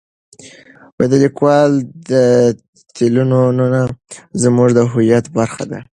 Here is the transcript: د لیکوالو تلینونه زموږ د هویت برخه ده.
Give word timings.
د 1.09 1.11
لیکوالو 1.23 1.75
تلینونه 2.95 3.81
زموږ 4.43 4.69
د 4.75 4.79
هویت 4.91 5.25
برخه 5.37 5.63
ده. 5.71 5.79